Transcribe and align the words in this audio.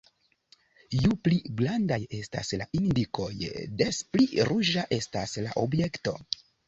Ju 1.01 1.17
pli 1.27 1.35
grandaj 1.59 1.99
estas 2.19 2.49
la 2.61 2.67
indikoj 2.79 3.29
des 3.83 4.01
pli 4.15 4.27
ruĝa 4.51 4.87
estas 4.99 5.35
la 5.49 5.53
objekto. 5.67 6.17